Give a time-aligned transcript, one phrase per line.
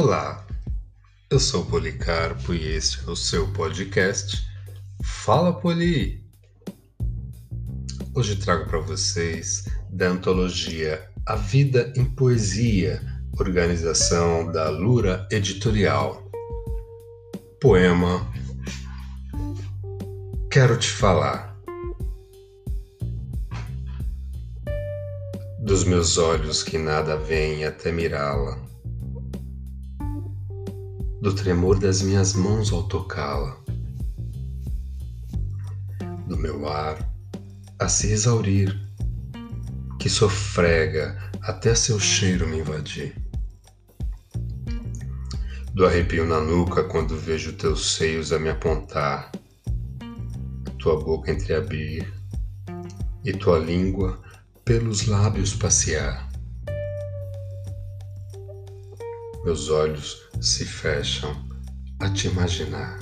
[0.00, 0.46] Olá,
[1.28, 4.48] eu sou Policarpo e este é o seu podcast
[5.02, 6.24] Fala Poli.
[8.14, 13.02] Hoje trago para vocês da antologia A Vida em Poesia,
[13.40, 16.30] organização da Lura Editorial.
[17.60, 18.24] Poema
[20.48, 21.58] Quero te falar.
[25.58, 28.68] Dos meus olhos que nada vem até mirá-la
[31.20, 33.56] do tremor das minhas mãos ao tocá-la,
[36.28, 36.96] do meu ar
[37.78, 38.78] a se exaurir,
[39.98, 43.20] que sofrega até seu cheiro me invadir,
[45.74, 49.32] do arrepio na nuca quando vejo teus seios a me apontar,
[50.78, 52.12] tua boca entreabrir
[53.24, 54.20] e tua língua
[54.64, 56.27] pelos lábios passear
[59.44, 61.34] meus olhos se fecham
[62.00, 62.98] a te imaginar.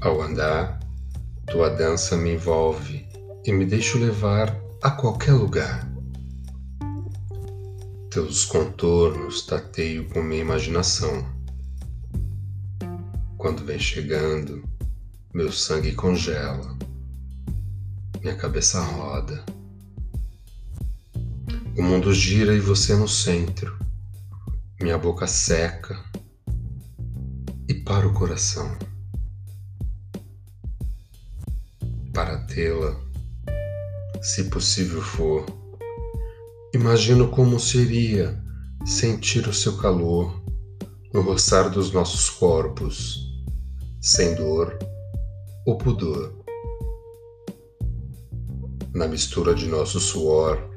[0.00, 0.80] Ao andar,
[1.46, 3.06] tua dança me envolve
[3.44, 5.88] e me deixo levar a qualquer lugar.
[8.10, 11.24] Teus contornos tateio com minha imaginação.
[13.38, 14.62] Quando vem chegando,
[15.32, 16.76] meu sangue congela,
[18.20, 19.44] minha cabeça roda
[21.76, 23.78] o mundo gira e você no centro.
[24.80, 26.04] Minha boca seca
[27.66, 28.76] e para o coração.
[32.12, 33.00] Para tê-la,
[34.20, 35.46] se possível for,
[36.74, 38.38] imagino como seria
[38.84, 40.42] sentir o seu calor
[41.14, 43.18] no roçar dos nossos corpos,
[44.00, 44.78] sem dor
[45.66, 46.34] ou pudor.
[48.92, 50.71] Na mistura de nosso suor,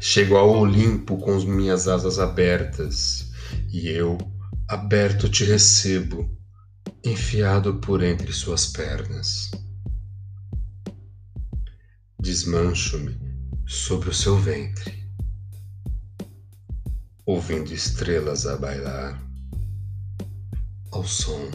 [0.00, 3.30] Chego ao Olimpo com as minhas asas abertas,
[3.72, 4.18] e eu,
[4.68, 6.30] aberto, te recebo,
[7.04, 9.50] enfiado por entre suas pernas.
[12.20, 13.18] Desmancho-me
[13.66, 15.08] sobre o seu ventre,
[17.26, 19.22] ouvindo estrelas a bailar,
[20.90, 21.50] ao som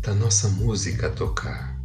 [0.00, 1.75] da nossa música tocar.